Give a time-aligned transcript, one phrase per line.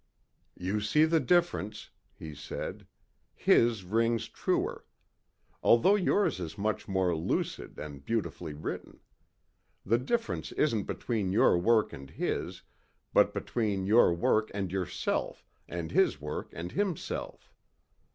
[0.57, 2.87] "You see the difference," he said.
[3.35, 4.83] "His rings truer.
[5.61, 8.99] Although yours is much more lucid and beautifully written.
[9.85, 12.63] The difference isn't between your work and his
[13.13, 17.53] but between your work and yourself and his work and himself.